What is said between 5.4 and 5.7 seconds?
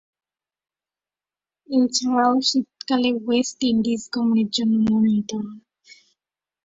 হন।